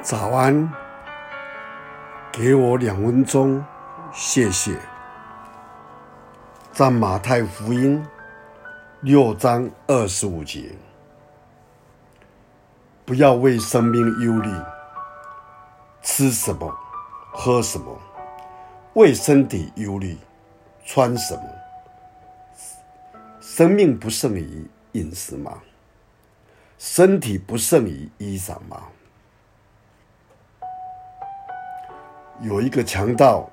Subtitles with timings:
[0.00, 0.72] 早安，
[2.30, 3.62] 给我两分钟，
[4.12, 4.78] 谢谢。
[6.72, 8.00] 在马太福音
[9.00, 10.70] 六章二十五节，
[13.04, 14.50] 不要为生命忧虑，
[16.00, 16.72] 吃什么，
[17.32, 17.98] 喝什么；
[18.94, 20.16] 为身体忧虑，
[20.84, 21.42] 穿什么。
[23.40, 25.60] 生命不胜于饮食吗？
[26.78, 28.84] 身体不胜于衣裳吗？
[32.40, 33.48] 有一个强盗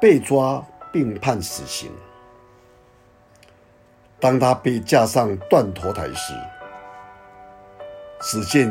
[0.00, 1.90] 被抓并判死刑。
[4.20, 6.34] 当他被架上断头台时，
[8.20, 8.70] 只见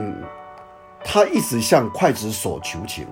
[1.03, 3.07] 他一直向刽子手求情。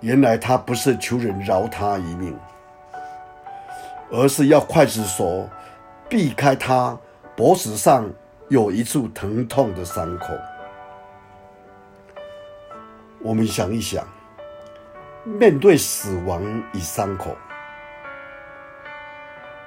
[0.00, 2.38] 原来他不是求人饶他一命，
[4.10, 5.48] 而是要刽子手
[6.08, 6.98] 避开他
[7.36, 8.10] 脖子上
[8.48, 10.26] 有一处疼痛的伤口。
[13.20, 14.06] 我们想一想，
[15.24, 17.36] 面对死亡与伤口，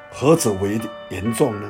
[0.09, 1.69] 何者为严重呢？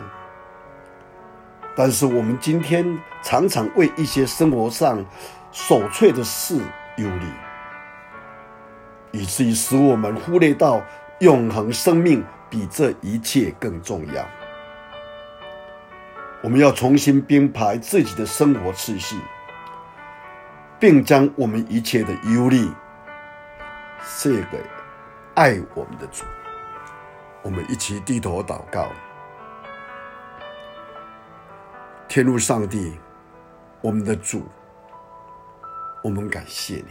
[1.75, 2.85] 但是我们今天
[3.23, 5.03] 常常为一些生活上
[5.51, 6.57] 琐碎的事
[6.97, 7.25] 忧虑，
[9.11, 10.83] 以至于使我们忽略到
[11.19, 14.23] 永恒生命比这一切更重要。
[16.43, 19.15] 我们要重新编排自己的生活次序。
[20.81, 22.67] 并将我们一切的忧虑
[24.03, 24.59] 卸给
[25.35, 26.25] 爱我们的主。
[27.43, 28.89] 我们一起低头祷告。
[32.07, 32.97] 天路上帝，
[33.79, 34.47] 我们的主，
[36.03, 36.87] 我们感谢你。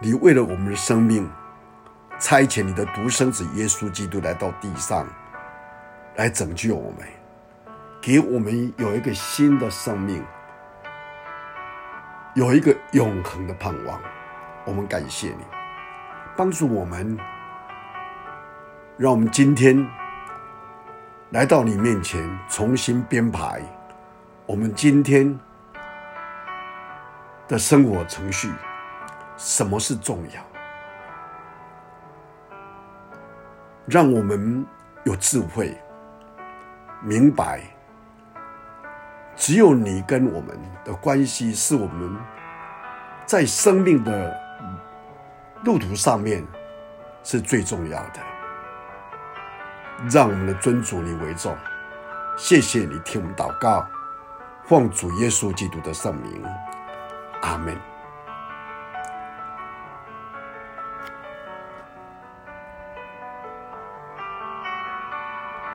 [0.00, 1.26] 你为了我们的生命，
[2.18, 5.08] 差遣你的独生子耶稣基督来到地上，
[6.16, 7.08] 来拯救我们，
[8.02, 10.22] 给我们有一个新的生命。
[12.34, 14.00] 有一个永恒的盼望，
[14.64, 15.44] 我们感谢你，
[16.36, 17.18] 帮助我们，
[18.96, 19.84] 让我们今天
[21.30, 23.60] 来到你面前，重新编排
[24.46, 25.36] 我们今天
[27.48, 28.48] 的生活程序。
[29.36, 30.40] 什么是重要？
[33.86, 34.64] 让我们
[35.02, 35.76] 有智慧，
[37.02, 37.62] 明白。
[39.40, 40.48] 只有你跟我们
[40.84, 42.14] 的关系，是我们
[43.24, 44.38] 在生命的
[45.64, 46.46] 路途上面
[47.24, 48.20] 是最重要的。
[50.10, 51.56] 让我们的尊主你为重，
[52.36, 53.86] 谢谢你听我们祷告，
[54.66, 56.44] 奉主耶稣基督的圣名，
[57.40, 57.89] 阿门。